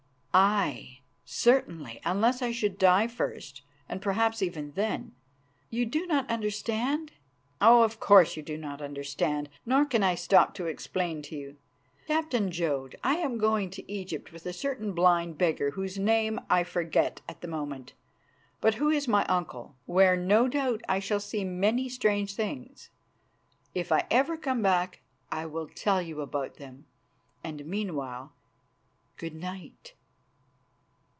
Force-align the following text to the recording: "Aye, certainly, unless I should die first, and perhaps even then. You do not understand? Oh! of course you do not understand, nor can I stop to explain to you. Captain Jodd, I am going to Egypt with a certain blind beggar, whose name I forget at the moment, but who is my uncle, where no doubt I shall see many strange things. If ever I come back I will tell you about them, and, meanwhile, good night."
"Aye, 0.33 0.99
certainly, 1.25 1.99
unless 2.05 2.41
I 2.41 2.53
should 2.53 2.77
die 2.77 3.05
first, 3.07 3.63
and 3.89 4.01
perhaps 4.01 4.41
even 4.41 4.71
then. 4.75 5.13
You 5.69 5.85
do 5.85 6.07
not 6.07 6.29
understand? 6.29 7.11
Oh! 7.59 7.83
of 7.83 7.99
course 7.99 8.37
you 8.37 8.41
do 8.41 8.57
not 8.57 8.81
understand, 8.81 9.49
nor 9.65 9.83
can 9.83 10.03
I 10.03 10.15
stop 10.15 10.53
to 10.53 10.67
explain 10.67 11.21
to 11.23 11.35
you. 11.35 11.57
Captain 12.07 12.49
Jodd, 12.49 12.95
I 13.03 13.15
am 13.15 13.39
going 13.39 13.69
to 13.71 13.91
Egypt 13.91 14.31
with 14.31 14.45
a 14.45 14.53
certain 14.53 14.93
blind 14.93 15.37
beggar, 15.37 15.71
whose 15.71 15.97
name 15.99 16.39
I 16.49 16.63
forget 16.63 17.19
at 17.27 17.41
the 17.41 17.49
moment, 17.49 17.91
but 18.61 18.75
who 18.75 18.87
is 18.89 19.09
my 19.09 19.25
uncle, 19.25 19.75
where 19.85 20.15
no 20.15 20.47
doubt 20.47 20.81
I 20.87 20.99
shall 20.99 21.19
see 21.19 21.43
many 21.43 21.89
strange 21.89 22.35
things. 22.37 22.89
If 23.75 23.91
ever 24.09 24.33
I 24.35 24.37
come 24.37 24.61
back 24.61 25.01
I 25.29 25.45
will 25.45 25.67
tell 25.67 26.01
you 26.01 26.21
about 26.21 26.55
them, 26.55 26.85
and, 27.43 27.65
meanwhile, 27.65 28.31
good 29.17 29.35
night." 29.35 29.93